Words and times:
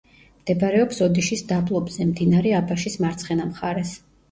მდებარეობს 0.43 1.01
ოდიშის 1.07 1.43
დაბლობზე, 1.51 2.09
მდინარე 2.15 2.57
აბაშის 2.63 3.01
მარცხენა 3.07 3.49
მხარეს. 3.55 3.97